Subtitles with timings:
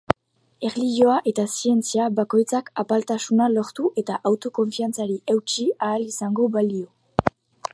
[0.67, 6.91] Erlijioa eta zientzia, bakoitzak apaltasuna lortu eta autokonfiantzari eutsi ahal izango balio.